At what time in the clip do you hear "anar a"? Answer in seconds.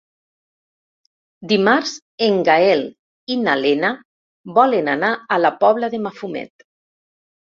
4.95-5.39